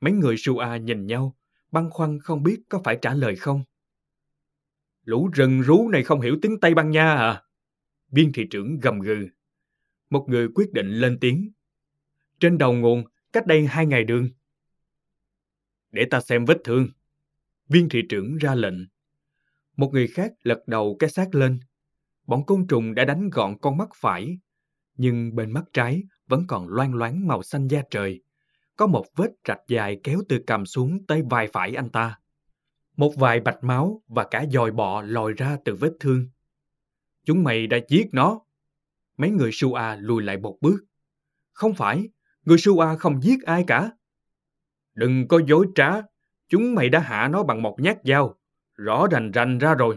[0.00, 1.36] Mấy người Sua nhìn nhau,
[1.70, 3.64] băn khoăn không biết có phải trả lời không.
[5.04, 7.42] Lũ rừng rú này không hiểu tiếng Tây Ban Nha à?
[8.10, 9.28] Viên thị trưởng gầm gừ.
[10.10, 11.52] Một người quyết định lên tiếng.
[12.40, 14.28] Trên đầu nguồn, cách đây hai ngày đường.
[15.90, 16.88] Để ta xem vết thương.
[17.68, 18.97] Viên thị trưởng ra lệnh.
[19.78, 21.60] Một người khác lật đầu cái xác lên.
[22.26, 24.38] Bọn côn trùng đã đánh gọn con mắt phải,
[24.96, 28.22] nhưng bên mắt trái vẫn còn loang loáng màu xanh da trời.
[28.76, 32.18] Có một vết rạch dài kéo từ cằm xuống tới vai phải anh ta.
[32.96, 36.28] Một vài bạch máu và cả dòi bọ lòi ra từ vết thương.
[37.24, 38.40] Chúng mày đã giết nó.
[39.16, 40.84] Mấy người Su lùi lại một bước.
[41.52, 42.08] Không phải,
[42.44, 43.90] người Su không giết ai cả.
[44.94, 45.92] Đừng có dối trá,
[46.48, 48.37] chúng mày đã hạ nó bằng một nhát dao,
[48.78, 49.96] rõ rành rành ra rồi.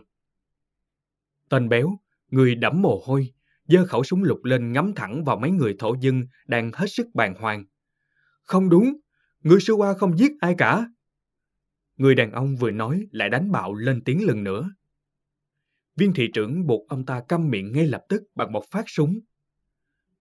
[1.49, 3.33] Tên béo, người đẫm mồ hôi,
[3.67, 7.07] giơ khẩu súng lục lên ngắm thẳng vào mấy người thổ dân đang hết sức
[7.13, 7.65] bàng hoàng.
[8.43, 8.97] Không đúng,
[9.39, 10.85] người sư qua không giết ai cả.
[11.97, 14.71] Người đàn ông vừa nói lại đánh bạo lên tiếng lần nữa.
[15.95, 19.19] Viên thị trưởng buộc ông ta câm miệng ngay lập tức bằng một phát súng.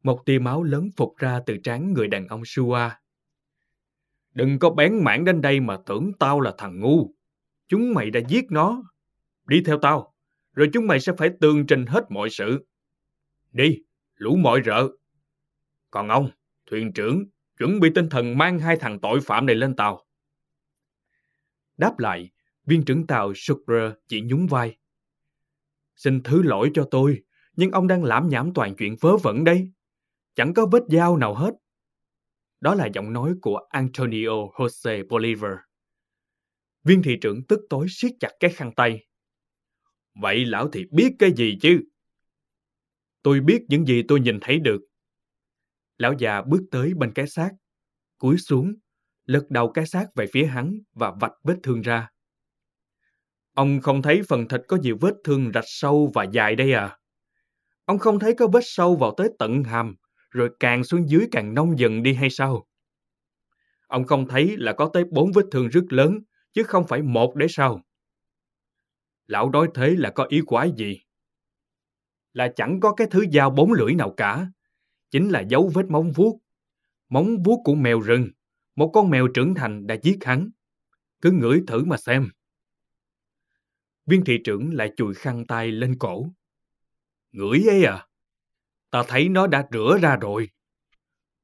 [0.03, 2.91] Một tia máu lớn phục ra từ trán người đàn ông Sua.
[4.35, 7.15] Đừng có bén mảng đến đây mà tưởng tao là thằng ngu.
[7.71, 8.83] Chúng mày đã giết nó.
[9.47, 10.15] Đi theo tao,
[10.53, 12.67] rồi chúng mày sẽ phải tường trình hết mọi sự.
[13.53, 13.83] Đi,
[14.15, 14.89] lũ mọi rợ.
[15.91, 16.31] Còn ông,
[16.67, 17.25] thuyền trưởng,
[17.59, 20.07] chuẩn bị tinh thần mang hai thằng tội phạm này lên tàu.
[21.77, 22.31] Đáp lại,
[22.67, 24.77] viên trưởng tàu Sukra chỉ nhún vai.
[25.97, 27.23] Xin thứ lỗi cho tôi,
[27.57, 29.73] nhưng ông đang lãm nhảm toàn chuyện vớ vẩn đây.
[30.35, 31.55] Chẳng có vết dao nào hết.
[32.61, 35.53] Đó là giọng nói của Antonio Jose Bolivar.
[36.85, 39.07] Viên thị trưởng tức tối siết chặt cái khăn tay.
[40.15, 41.81] Vậy lão thì biết cái gì chứ?
[43.23, 44.81] Tôi biết những gì tôi nhìn thấy được.
[45.99, 47.51] Lão già bước tới bên cái xác,
[48.19, 48.75] cúi xuống,
[49.25, 52.09] lật đầu cái xác về phía hắn và vạch vết thương ra.
[53.55, 56.99] Ông không thấy phần thịt có nhiều vết thương rạch sâu và dài đây à?
[57.85, 59.95] Ông không thấy có vết sâu vào tới tận hàm,
[60.31, 62.67] rồi càng xuống dưới càng nông dần đi hay sao?
[63.87, 66.19] Ông không thấy là có tới bốn vết thương rất lớn,
[66.53, 67.83] chứ không phải một để sao?
[69.27, 71.01] Lão nói thế là có ý quái gì?
[72.33, 74.47] Là chẳng có cái thứ dao bốn lưỡi nào cả.
[75.11, 76.41] Chính là dấu vết móng vuốt.
[77.09, 78.31] Móng vuốt của mèo rừng.
[78.77, 80.51] Một con mèo trưởng thành đã giết hắn.
[81.21, 82.29] Cứ ngửi thử mà xem.
[84.07, 86.27] Viên thị trưởng lại chùi khăn tay lên cổ.
[87.33, 88.07] Ngửi ấy à?
[88.91, 90.49] Ta thấy nó đã rửa ra rồi.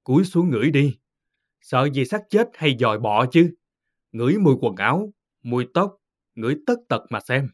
[0.04, 0.98] Cúi xuống ngửi đi.
[1.60, 3.54] Sợ gì xác chết hay dòi bọ chứ?
[4.16, 5.96] Ngửi mùi quần áo, mùi tóc,
[6.34, 7.48] ngửi tất tật mà xem.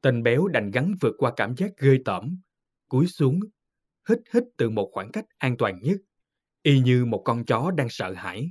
[0.00, 2.40] Tên béo đành gắn vượt qua cảm giác ghê tởm,
[2.88, 3.40] cúi xuống,
[4.08, 5.96] hít hít từ một khoảng cách an toàn nhất,
[6.62, 8.50] y như một con chó đang sợ hãi.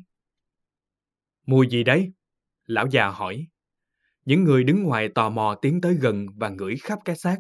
[1.45, 2.11] Mùi gì đấy?
[2.65, 3.47] Lão già hỏi.
[4.25, 7.37] Những người đứng ngoài tò mò tiến tới gần và ngửi khắp cái xác.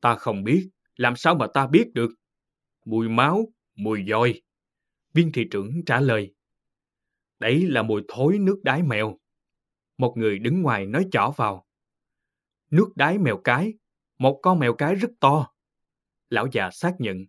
[0.00, 2.10] Ta không biết, làm sao mà ta biết được?
[2.84, 4.42] Mùi máu, mùi dòi.
[5.14, 6.33] Viên thị trưởng trả lời.
[7.44, 9.18] Đấy là mùi thối nước đái mèo.
[9.98, 11.66] Một người đứng ngoài nói chỏ vào.
[12.70, 13.74] Nước đái mèo cái,
[14.18, 15.52] một con mèo cái rất to.
[16.30, 17.26] Lão già xác nhận.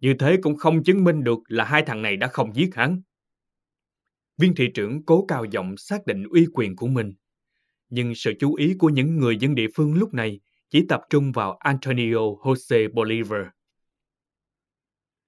[0.00, 3.02] Như thế cũng không chứng minh được là hai thằng này đã không giết hắn.
[4.38, 7.14] Viên thị trưởng cố cao giọng xác định uy quyền của mình.
[7.88, 11.32] Nhưng sự chú ý của những người dân địa phương lúc này chỉ tập trung
[11.32, 13.46] vào Antonio Jose Bolivar.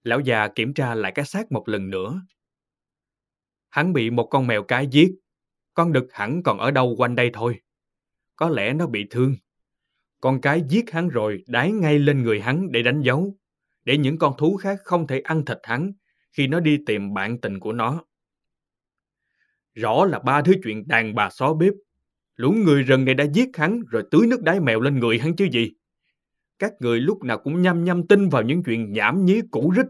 [0.03, 2.22] Lão già kiểm tra lại cái xác một lần nữa.
[3.70, 5.11] Hắn bị một con mèo cái giết.
[5.74, 7.61] Con đực hẳn còn ở đâu quanh đây thôi.
[8.37, 9.37] Có lẽ nó bị thương.
[10.20, 13.37] Con cái giết hắn rồi đái ngay lên người hắn để đánh dấu.
[13.85, 15.92] Để những con thú khác không thể ăn thịt hắn
[16.33, 18.04] khi nó đi tìm bạn tình của nó.
[19.74, 21.74] Rõ là ba thứ chuyện đàn bà xó bếp
[22.38, 25.37] Lũ người rừng này đã giết hắn rồi tưới nước đáy mèo lên người hắn
[25.37, 25.72] chứ gì.
[26.59, 29.87] Các người lúc nào cũng nhăm nhăm tin vào những chuyện nhảm nhí cũ rích.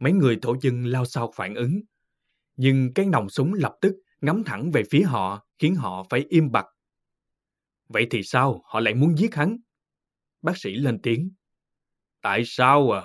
[0.00, 1.80] Mấy người thổ dân lao sao phản ứng.
[2.56, 6.52] Nhưng cái nòng súng lập tức ngắm thẳng về phía họ khiến họ phải im
[6.52, 6.66] bặt.
[7.88, 9.56] Vậy thì sao họ lại muốn giết hắn?
[10.42, 11.30] Bác sĩ lên tiếng.
[12.20, 13.02] Tại sao à?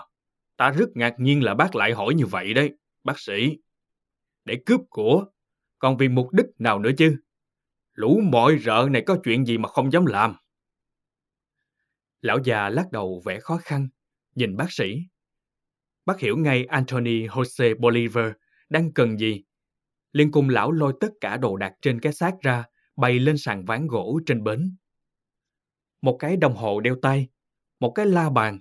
[0.57, 3.57] Ta rất ngạc nhiên là bác lại hỏi như vậy đấy, bác sĩ.
[4.45, 5.25] Để cướp của,
[5.79, 7.17] còn vì mục đích nào nữa chứ?
[7.93, 10.35] Lũ mọi rợ này có chuyện gì mà không dám làm.
[12.21, 13.87] Lão già lắc đầu vẻ khó khăn,
[14.35, 14.95] nhìn bác sĩ.
[16.05, 18.31] Bác hiểu ngay Anthony Jose Bolivar
[18.71, 19.43] đang cần gì.
[20.13, 22.63] Liên cùng lão lôi tất cả đồ đạc trên cái xác ra,
[22.95, 24.75] bày lên sàn ván gỗ trên bến.
[26.01, 27.27] Một cái đồng hồ đeo tay,
[27.79, 28.59] một cái la bàn,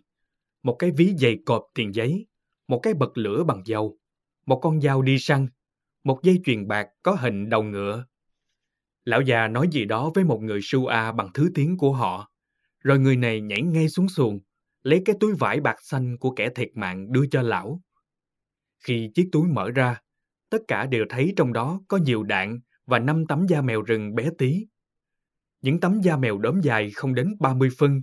[0.62, 2.27] một cái ví dày cộp tiền giấy,
[2.68, 3.99] một cái bật lửa bằng dầu,
[4.46, 5.49] một con dao đi săn,
[6.05, 8.05] một dây chuyền bạc có hình đầu ngựa
[9.05, 12.33] Lão già nói gì đó với một người su a bằng thứ tiếng của họ,
[12.81, 14.40] rồi người này nhảy ngay xuống xuồng,
[14.83, 17.83] lấy cái túi vải bạc xanh của kẻ thiệt mạng đưa cho lão.
[18.81, 20.01] Khi chiếc túi mở ra,
[20.51, 24.14] tất cả đều thấy trong đó có nhiều đạn và năm tấm da mèo rừng
[24.14, 24.66] bé tí.
[25.62, 28.03] Những tấm da mèo đốm dài không đến 30 phân.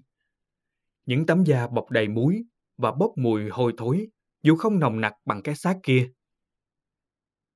[1.06, 2.44] Những tấm da bọc đầy muối
[2.78, 4.08] và bốc mùi hôi thối,
[4.44, 6.10] dù không nồng nặc bằng cái xác kia.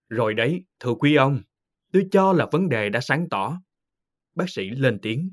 [0.09, 1.41] Rồi đấy, thưa quý ông,
[1.93, 3.61] tôi cho là vấn đề đã sáng tỏ.
[4.35, 5.31] Bác sĩ lên tiếng.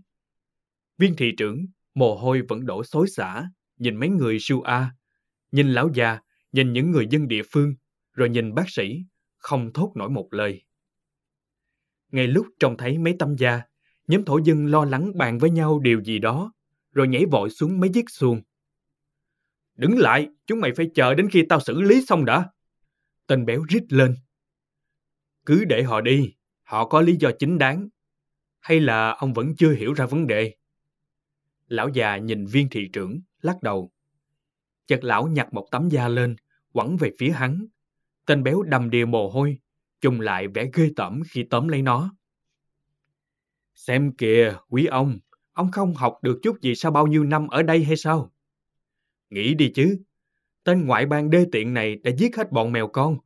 [0.99, 4.91] Viên thị trưởng, mồ hôi vẫn đổ xối xả, nhìn mấy người siêu A,
[5.53, 6.19] nhìn lão già,
[6.59, 7.75] nhìn những người dân địa phương,
[8.13, 9.05] rồi nhìn bác sĩ,
[9.37, 10.65] không thốt nổi một lời.
[12.11, 13.63] Ngay lúc trông thấy mấy tấm da,
[14.07, 16.53] nhóm thổ dân lo lắng bàn với nhau điều gì đó,
[16.93, 18.43] rồi nhảy vội xuống mấy chiếc xuồng.
[19.75, 22.51] Đứng lại, chúng mày phải chờ đến khi tao xử lý xong đã.
[23.27, 24.17] Tên béo rít lên.
[25.47, 27.89] Cứ để họ đi, họ có lý do chính đáng.
[28.61, 30.55] Hay là ông vẫn chưa hiểu ra vấn đề?
[31.67, 33.93] Lão già nhìn viên thị trưởng, lắc đầu.
[34.87, 36.37] Chợt lão nhặt một tấm da lên,
[36.79, 37.67] quẳng về phía hắn.
[38.27, 39.59] Tên béo đầm đìa mồ hôi,
[40.01, 42.15] chung lại vẻ ghê tởm khi tóm lấy nó.
[43.75, 45.19] Xem kìa, quý ông,
[45.53, 48.33] ông không học được chút gì sau bao nhiêu năm ở đây hay sao?
[49.31, 49.99] Nghĩ đi chứ,
[50.65, 53.19] tên ngoại bang đê tiện này đã giết hết bọn mèo con,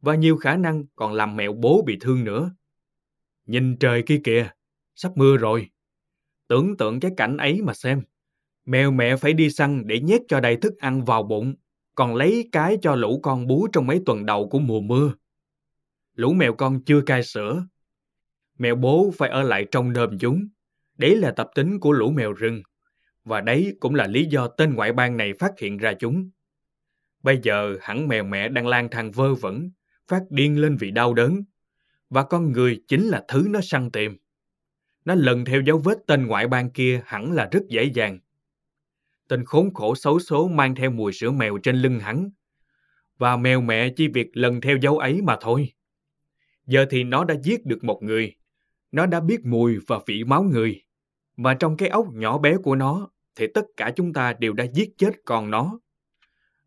[0.00, 2.54] và nhiều khả năng còn làm mèo bố bị thương nữa.
[3.46, 4.50] Nhìn trời kia kìa,
[4.94, 5.70] sắp mưa rồi.
[6.48, 8.02] Tưởng tượng cái cảnh ấy mà xem.
[8.64, 11.54] Mèo mẹ phải đi săn để nhét cho đầy thức ăn vào bụng,
[11.96, 15.12] còn lấy cái cho lũ con bú trong mấy tuần đầu của mùa mưa.
[16.14, 17.66] Lũ mèo con chưa cai sữa.
[18.58, 20.48] Mèo bố phải ở lại trong nơm chúng.
[20.96, 22.62] Đấy là tập tính của lũ mèo rừng.
[23.24, 26.30] Và đấy cũng là lý do tên ngoại bang này phát hiện ra chúng.
[27.22, 29.70] Bây giờ hẳn mèo mẹ đang lang thang vơ vẩn,
[30.08, 31.42] phát điên lên vì đau đớn.
[32.10, 34.16] Và con người chính là thứ nó săn tìm.
[35.04, 38.18] Nó lần theo dấu vết tên ngoại bang kia hẳn là rất dễ dàng.
[39.28, 42.30] Tên khốn khổ xấu số mang theo mùi sữa mèo trên lưng hắn.
[43.18, 45.72] Và mèo mẹ chỉ việc lần theo dấu ấy mà thôi.
[46.66, 48.34] Giờ thì nó đã giết được một người.
[48.92, 50.82] Nó đã biết mùi và vị máu người.
[51.36, 54.64] Và trong cái ốc nhỏ bé của nó thì tất cả chúng ta đều đã
[54.64, 55.78] giết chết con nó.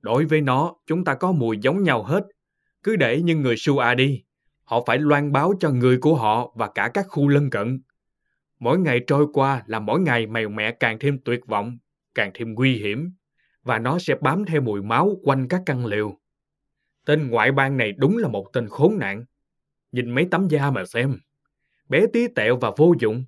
[0.02, 2.24] Đối với nó, chúng ta có mùi giống nhau hết.
[2.84, 4.24] Cứ để những người Sua đi.
[4.64, 7.82] Họ phải loan báo cho người của họ và cả các khu lân cận.
[8.60, 11.78] Mỗi ngày trôi qua là mỗi ngày mèo mẹ càng thêm tuyệt vọng,
[12.20, 13.12] càng thêm nguy hiểm,
[13.64, 16.18] và nó sẽ bám theo mùi máu quanh các căn liều.
[17.06, 19.26] Tên ngoại bang này đúng là một tên khốn nạn.
[19.92, 21.20] Nhìn mấy tấm da mà xem.
[21.90, 23.24] Bé tí tẹo và vô dụng.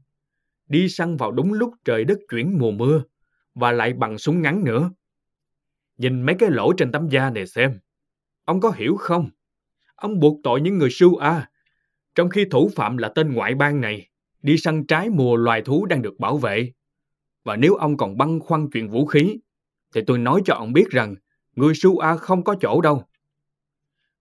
[0.68, 3.04] Đi săn vào đúng lúc trời đất chuyển mùa mưa,
[3.56, 4.92] và lại bằng súng ngắn nữa.
[5.98, 7.80] Nhìn mấy cái lỗ trên tấm da này xem.
[8.46, 9.30] Ông có hiểu không?
[9.96, 11.50] Ông buộc tội những người sưu A,
[12.16, 14.10] trong khi thủ phạm là tên ngoại bang này
[14.42, 16.72] đi săn trái mùa loài thú đang được bảo vệ.
[17.44, 19.38] Và nếu ông còn băn khoăn chuyện vũ khí,
[19.96, 21.16] thì tôi nói cho ông biết rằng
[21.56, 23.04] người Su A không có chỗ đâu.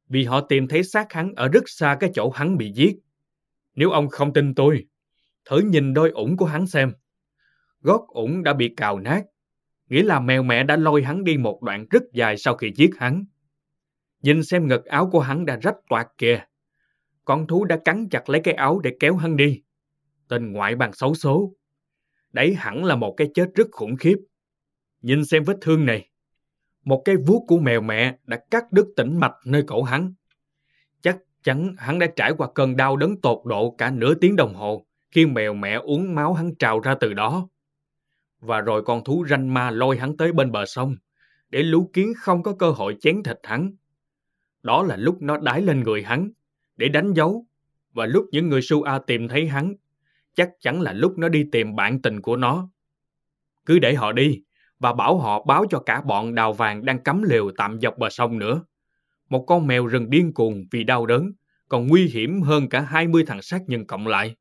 [0.09, 2.96] Vì họ tìm thấy xác hắn ở rất xa cái chỗ hắn bị giết.
[3.74, 4.87] Nếu ông không tin tôi,
[5.44, 6.92] thử nhìn đôi ủng của hắn xem.
[7.80, 9.22] Gót ủng đã bị cào nát,
[9.88, 12.90] nghĩa là mèo mẹ đã lôi hắn đi một đoạn rất dài sau khi giết
[12.98, 13.24] hắn.
[14.22, 16.44] Nhìn xem ngực áo của hắn đã rách toạc kìa.
[17.24, 19.62] Con thú đã cắn chặt lấy cái áo để kéo hắn đi
[20.30, 21.52] tên ngoại bang xấu số.
[22.32, 24.16] Đấy hẳn là một cái chết rất khủng khiếp.
[25.02, 26.08] Nhìn xem vết thương này.
[26.84, 30.14] Một cái vuốt của mèo mẹ đã cắt đứt tĩnh mạch nơi cổ hắn.
[31.00, 34.54] Chắc chắn hắn đã trải qua cơn đau đớn tột độ cả nửa tiếng đồng
[34.54, 37.48] hồ khi mèo mẹ uống máu hắn trào ra từ đó.
[38.40, 40.96] Và rồi con thú ranh ma lôi hắn tới bên bờ sông
[41.50, 43.70] để lũ kiến không có cơ hội chén thịt hắn.
[44.62, 46.30] Đó là lúc nó đái lên người hắn
[46.76, 47.46] để đánh dấu
[47.92, 49.74] và lúc những người su A tìm thấy hắn
[50.34, 52.70] chắc chắn là lúc nó đi tìm bạn tình của nó.
[53.66, 54.42] Cứ để họ đi
[54.78, 58.10] và bảo họ báo cho cả bọn đào vàng đang cắm lều tạm dọc bờ
[58.10, 58.64] sông nữa.
[59.28, 61.32] Một con mèo rừng điên cuồng vì đau đớn,
[61.68, 64.36] còn nguy hiểm hơn cả 20 thằng sát nhân cộng lại.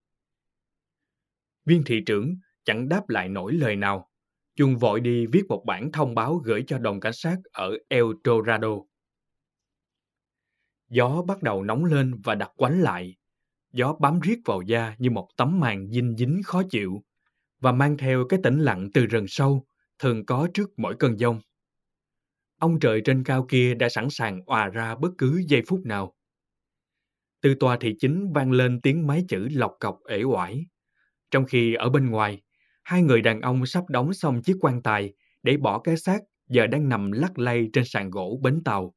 [1.66, 4.10] Viên thị trưởng chẳng đáp lại nổi lời nào.
[4.56, 8.04] chung vội đi viết một bản thông báo gửi cho đồn cảnh sát ở El
[8.24, 8.70] Dorado.
[10.90, 13.16] Gió bắt đầu nóng lên và đặt quánh lại,
[13.72, 17.04] Gió bám riết vào da như một tấm màn dinh dính khó chịu
[17.60, 19.66] và mang theo cái tĩnh lặng từ rừng sâu
[20.00, 21.42] thường có trước mỗi cơn giông.
[22.60, 26.16] Ông trời trên cao kia đã sẵn sàng òa ra bất cứ giây phút nào.
[27.42, 30.66] Từ tòa thị chính vang lên tiếng máy chữ lọc cọc ể oải.
[31.32, 32.42] Trong khi ở bên ngoài,
[32.84, 36.68] hai người đàn ông sắp đóng xong chiếc quan tài để bỏ cái xác giờ
[36.68, 38.94] đang nằm lắc lay trên sàn gỗ bến tàu.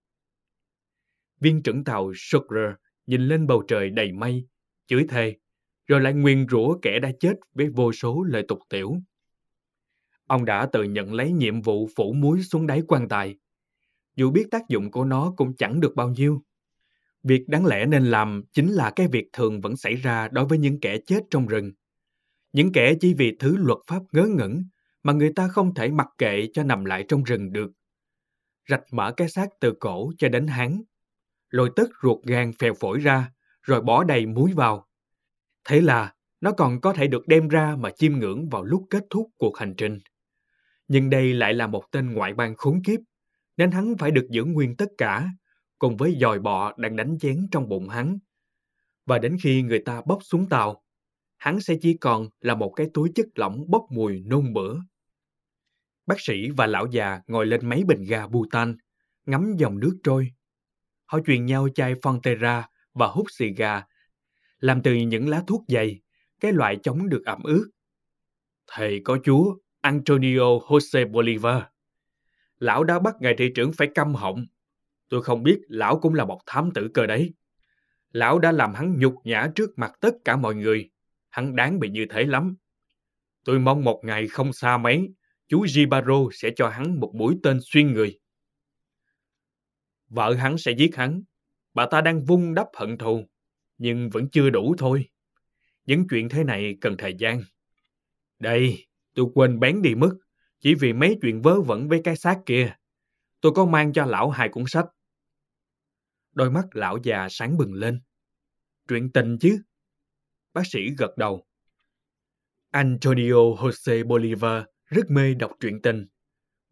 [1.41, 2.75] Viên trưởng tàu Sugar
[3.07, 4.49] nhìn lên bầu trời đầy mây
[4.93, 5.37] chửi thề,
[5.87, 8.97] rồi lại nguyền rủa kẻ đã chết với vô số lời tục tiểu.
[10.27, 13.37] Ông đã tự nhận lấy nhiệm vụ phủ muối xuống đáy quan tài.
[14.17, 16.43] Dù biết tác dụng của nó cũng chẳng được bao nhiêu.
[17.23, 20.59] Việc đáng lẽ nên làm chính là cái việc thường vẫn xảy ra đối với
[20.59, 21.73] những kẻ chết trong rừng.
[22.53, 24.65] Những kẻ chỉ vì thứ luật pháp ngớ ngẩn
[25.03, 27.71] mà người ta không thể mặc kệ cho nằm lại trong rừng được.
[28.69, 30.83] Rạch mở cái xác từ cổ cho đến háng,
[31.51, 34.89] lôi tất ruột gan phèo phổi ra, rồi bỏ đầy muối vào.
[35.65, 39.05] Thế là nó còn có thể được đem ra mà chiêm ngưỡng vào lúc kết
[39.11, 39.99] thúc cuộc hành trình.
[40.89, 43.01] Nhưng đây lại là một tên ngoại bang khốn kiếp,
[43.57, 45.29] nên hắn phải được giữ nguyên tất cả,
[45.79, 48.19] cùng với dòi bọ đang đánh chén trong bụng hắn.
[49.07, 50.83] Và đến khi người ta bóc xuống tàu,
[51.37, 54.81] hắn sẽ chỉ còn là một cái túi chất lỏng bốc mùi nôn mửa.
[56.07, 58.77] Bác sĩ và lão già ngồi lên mấy bình ga butan,
[59.27, 60.33] ngắm dòng nước trôi.
[61.07, 62.63] Họ truyền nhau chai Fontera
[62.95, 63.83] và hút xì gà,
[64.59, 66.01] làm từ những lá thuốc dày,
[66.41, 67.71] cái loại chống được ẩm ướt.
[68.67, 71.63] Thầy có chúa Antonio Jose Bolivar.
[72.59, 74.47] Lão đã bắt ngài thị trưởng phải câm họng.
[75.09, 77.35] Tôi không biết lão cũng là một thám tử cơ đấy.
[78.13, 80.91] Lão đã làm hắn nhục nhã trước mặt tất cả mọi người.
[81.31, 82.57] Hắn đáng bị như thế lắm.
[83.45, 85.09] Tôi mong một ngày không xa mấy,
[85.49, 88.19] chú Gibaro sẽ cho hắn một mũi tên xuyên người.
[90.09, 91.23] Vợ hắn sẽ giết hắn.
[91.75, 93.29] Bà ta đang vung đắp hận thù,
[93.79, 95.09] nhưng vẫn chưa đủ thôi.
[95.85, 97.43] Những chuyện thế này cần thời gian.
[98.39, 100.11] Đây, tôi quên bén đi mất,
[100.61, 102.77] chỉ vì mấy chuyện vớ vẩn với cái xác kia.
[103.41, 104.87] Tôi có mang cho lão hai cuốn sách.
[106.33, 108.01] Đôi mắt lão già sáng bừng lên.
[108.89, 109.63] Chuyện tình chứ?
[110.53, 111.47] Bác sĩ gật đầu.
[112.71, 116.07] Antonio Jose Bolivar rất mê đọc truyện tình.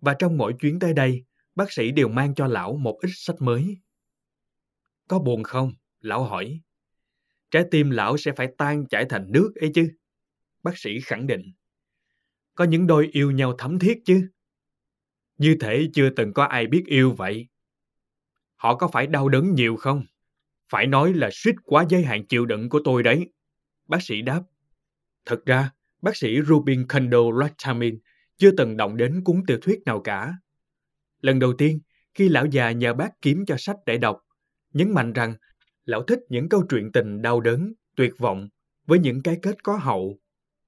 [0.01, 3.37] Và trong mỗi chuyến tới đây, bác sĩ đều mang cho lão một ít sách
[3.41, 3.77] mới.
[5.11, 5.73] Có buồn không?
[6.01, 6.61] Lão hỏi.
[7.51, 9.93] Trái tim lão sẽ phải tan chảy thành nước ấy chứ.
[10.63, 11.53] Bác sĩ khẳng định.
[12.55, 14.31] Có những đôi yêu nhau thấm thiết chứ.
[15.39, 17.49] Như thể chưa từng có ai biết yêu vậy.
[18.57, 20.05] Họ có phải đau đớn nhiều không?
[20.69, 23.33] Phải nói là suýt quá giới hạn chịu đựng của tôi đấy.
[23.87, 24.43] Bác sĩ đáp.
[25.25, 25.71] Thật ra,
[26.03, 27.99] bác sĩ Rubin Kendall Latamin
[28.37, 30.35] chưa từng động đến cuốn tiểu thuyết nào cả.
[31.21, 31.81] Lần đầu tiên,
[32.15, 34.23] khi lão già nhờ bác kiếm cho sách để đọc,
[34.73, 35.35] nhấn mạnh rằng
[35.85, 38.49] lão thích những câu chuyện tình đau đớn, tuyệt vọng
[38.87, 40.19] với những cái kết có hậu.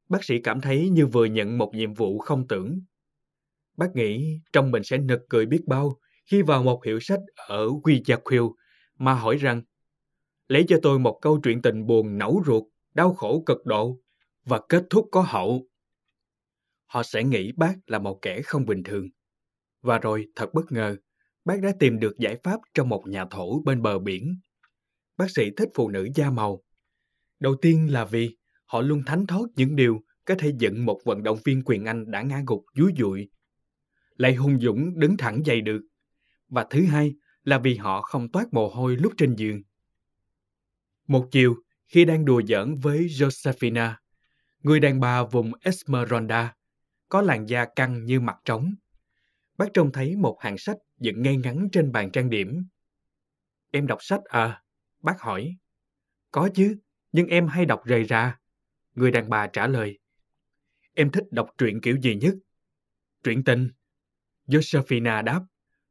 [0.08, 2.80] Bác sĩ cảm thấy như vừa nhận một nhiệm vụ không tưởng.
[3.76, 7.68] Bác nghĩ trong mình sẽ nực cười biết bao khi vào một hiệu sách ở
[7.82, 8.42] Guayaquil
[8.98, 9.62] mà hỏi rằng
[10.48, 12.62] lấy cho tôi một câu chuyện tình buồn nẫu ruột,
[12.94, 13.98] đau khổ cực độ
[14.44, 15.66] và kết thúc có hậu.
[16.86, 19.08] Họ sẽ nghĩ bác là một kẻ không bình thường.
[19.82, 20.96] Và rồi, thật bất ngờ,
[21.44, 24.40] bác đã tìm được giải pháp trong một nhà thổ bên bờ biển.
[25.16, 26.62] Bác sĩ thích phụ nữ da màu.
[27.40, 31.22] Đầu tiên là vì họ luôn thánh thót những điều có thể dựng một vận
[31.22, 33.28] động viên quyền Anh đã ngã gục dúi dụi.
[34.16, 35.80] Lại hung dũng đứng thẳng dậy được.
[36.48, 39.62] Và thứ hai là vì họ không toát mồ hôi lúc trên giường.
[41.06, 41.56] Một chiều,
[41.88, 43.94] khi đang đùa giỡn với Josephina,
[44.62, 46.54] người đàn bà vùng Esmeralda,
[47.08, 48.74] có làn da căng như mặt trống.
[49.58, 52.66] Bác trông thấy một hàng sách dựng ngay ngắn trên bàn trang điểm.
[53.70, 54.62] Em đọc sách à?
[55.00, 55.56] Bác hỏi.
[56.30, 56.76] Có chứ,
[57.12, 58.38] nhưng em hay đọc rời ra.
[58.94, 59.98] Người đàn bà trả lời.
[60.94, 62.34] Em thích đọc truyện kiểu gì nhất?
[63.22, 63.68] Truyện tình.
[64.46, 65.44] Josephina đáp.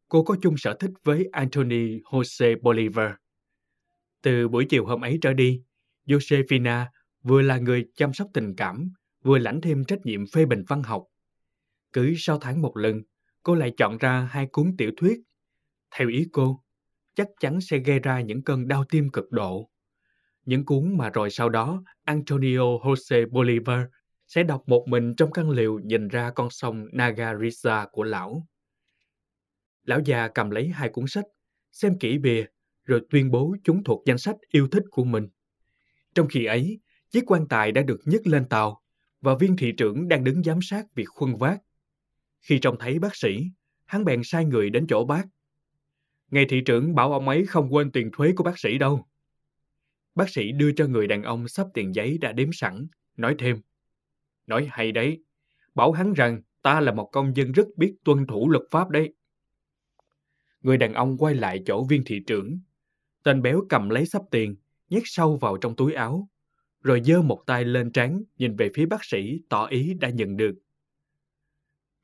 [0.07, 3.11] Cô có chung sở thích với Anthony Jose Bolivar.
[4.21, 5.61] Từ buổi chiều hôm ấy trở đi,
[6.05, 6.85] Josephina
[7.23, 8.91] vừa là người chăm sóc tình cảm,
[9.23, 11.05] vừa lãnh thêm trách nhiệm phê bình văn học.
[11.93, 13.01] Cứ sau tháng một lần,
[13.43, 15.21] cô lại chọn ra hai cuốn tiểu thuyết.
[15.95, 16.63] Theo ý cô,
[17.15, 19.69] chắc chắn sẽ gây ra những cơn đau tim cực độ.
[20.45, 23.81] Những cuốn mà rồi sau đó Antonio Jose Bolivar
[24.27, 28.47] sẽ đọc một mình trong căn liều nhìn ra con sông Nagarisa của lão.
[29.83, 31.25] Lão già cầm lấy hai cuốn sách,
[31.71, 32.45] xem kỹ bìa,
[32.85, 35.27] rồi tuyên bố chúng thuộc danh sách yêu thích của mình.
[36.15, 38.81] Trong khi ấy, chiếc quan tài đã được nhấc lên tàu
[39.21, 41.61] và viên thị trưởng đang đứng giám sát việc khuân vác.
[42.41, 43.45] Khi trông thấy bác sĩ,
[43.85, 45.23] hắn bèn sai người đến chỗ bác.
[46.31, 49.07] Ngày thị trưởng bảo ông ấy không quên tiền thuế của bác sĩ đâu.
[50.15, 52.87] Bác sĩ đưa cho người đàn ông sắp tiền giấy đã đếm sẵn,
[53.17, 53.61] nói thêm.
[54.47, 55.23] Nói hay đấy,
[55.75, 59.13] bảo hắn rằng ta là một công dân rất biết tuân thủ luật pháp đấy.
[60.61, 62.59] Người đàn ông quay lại chỗ viên thị trưởng.
[63.23, 64.55] Tên béo cầm lấy sắp tiền,
[64.89, 66.29] nhét sâu vào trong túi áo,
[66.83, 70.37] rồi giơ một tay lên trán nhìn về phía bác sĩ tỏ ý đã nhận
[70.37, 70.55] được.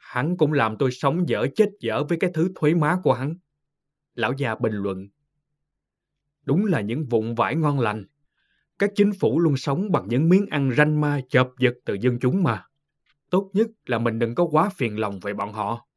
[0.07, 3.35] Hắn cũng làm tôi sống dở chết dở với cái thứ thuế má của hắn.
[4.15, 5.07] Lão già bình luận.
[6.45, 8.05] Đúng là những vụn vải ngon lành.
[8.79, 12.19] Các chính phủ luôn sống bằng những miếng ăn ranh ma chợp giật từ dân
[12.19, 12.65] chúng mà.
[13.29, 15.87] Tốt nhất là mình đừng có quá phiền lòng về bọn họ.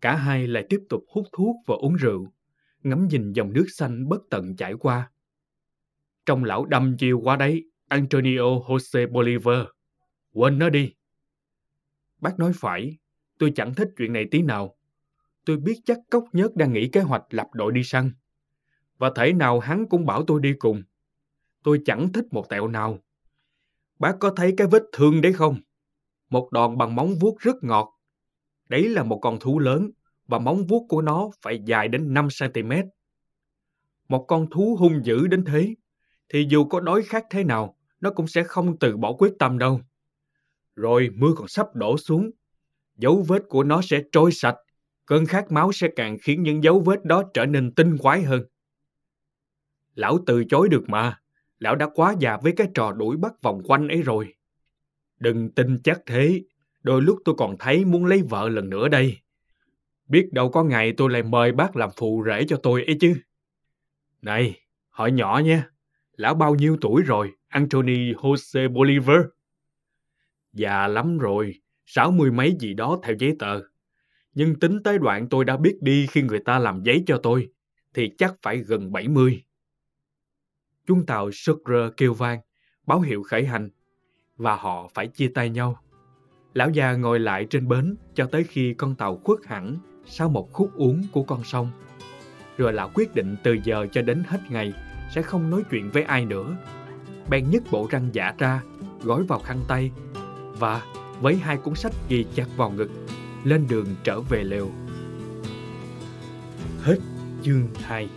[0.00, 2.32] Cả hai lại tiếp tục hút thuốc và uống rượu,
[2.82, 5.10] ngắm nhìn dòng nước xanh bất tận chảy qua.
[6.26, 9.66] Trong lão đâm chiều qua đấy, Antonio Jose Bolivar.
[10.32, 10.94] Quên nó đi.
[12.20, 12.96] Bác nói phải,
[13.38, 14.76] tôi chẳng thích chuyện này tí nào.
[15.44, 18.12] Tôi biết chắc cốc nhớt đang nghĩ kế hoạch lập đội đi săn.
[18.98, 20.82] Và thể nào hắn cũng bảo tôi đi cùng.
[21.62, 22.98] Tôi chẳng thích một tẹo nào.
[23.98, 25.60] Bác có thấy cái vết thương đấy không?
[26.30, 28.00] Một đòn bằng móng vuốt rất ngọt.
[28.68, 29.90] Đấy là một con thú lớn
[30.26, 32.88] và móng vuốt của nó phải dài đến 5cm.
[34.08, 35.74] Một con thú hung dữ đến thế,
[36.28, 39.58] thì dù có đói khát thế nào, nó cũng sẽ không từ bỏ quyết tâm
[39.58, 39.80] đâu.
[40.78, 42.30] Rồi mưa còn sắp đổ xuống,
[42.96, 44.56] dấu vết của nó sẽ trôi sạch,
[45.06, 48.42] cơn khát máu sẽ càng khiến những dấu vết đó trở nên tinh quái hơn.
[49.94, 51.20] Lão từ chối được mà,
[51.58, 54.34] lão đã quá già với cái trò đuổi bắt vòng quanh ấy rồi.
[55.18, 56.42] Đừng tin chắc thế,
[56.82, 59.18] đôi lúc tôi còn thấy muốn lấy vợ lần nữa đây.
[60.08, 63.14] Biết đâu có ngày tôi lại mời bác làm phụ rể cho tôi ấy chứ.
[64.22, 64.60] Này,
[64.90, 65.70] hỏi nhỏ nha,
[66.16, 69.20] lão bao nhiêu tuổi rồi, Anthony Jose Bolivar?
[70.52, 71.54] Già lắm rồi,
[71.86, 73.60] sáu mươi mấy gì đó theo giấy tờ.
[74.34, 77.48] Nhưng tính tới đoạn tôi đã biết đi khi người ta làm giấy cho tôi,
[77.94, 79.44] thì chắc phải gần 70.
[80.86, 82.40] Chúng tàu Sucre kêu vang,
[82.86, 83.70] báo hiệu khởi hành,
[84.36, 85.82] và họ phải chia tay nhau.
[86.54, 89.76] Lão già ngồi lại trên bến cho tới khi con tàu khuất hẳn
[90.06, 91.70] sau một khúc uống của con sông.
[92.56, 94.72] Rồi lão quyết định từ giờ cho đến hết ngày
[95.14, 96.56] sẽ không nói chuyện với ai nữa.
[97.30, 98.62] Bèn nhấc bộ răng giả ra,
[99.02, 99.90] gói vào khăn tay
[100.58, 100.82] và
[101.20, 102.90] với hai cuốn sách ghi chặt vào ngực,
[103.44, 104.70] lên đường trở về lều.
[106.82, 106.98] Hết
[107.42, 108.08] chương 2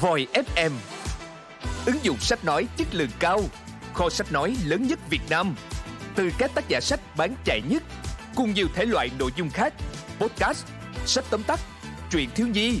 [0.00, 0.70] Voi FM
[1.86, 3.40] Ứng dụng sách nói chất lượng cao
[3.94, 5.54] Kho sách nói lớn nhất Việt Nam.
[6.14, 7.82] Từ các tác giả sách bán chạy nhất
[8.34, 9.74] Cùng nhiều thể loại nội dung khác.
[10.18, 10.66] Podcast,
[11.06, 11.60] sách tóm tắt,
[12.10, 12.80] truyện thiếu nhi,